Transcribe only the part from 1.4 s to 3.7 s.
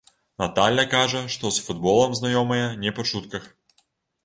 з футболам знаёмая не па чутках.